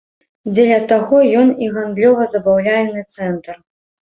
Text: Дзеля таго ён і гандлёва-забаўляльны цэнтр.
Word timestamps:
Дзеля 0.53 0.79
таго 0.91 1.19
ён 1.41 1.47
і 1.65 1.69
гандлёва-забаўляльны 1.75 3.07
цэнтр. 3.19 3.63